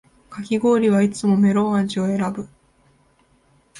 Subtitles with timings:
[0.31, 2.47] かき氷はいつもメロン味を選ぶ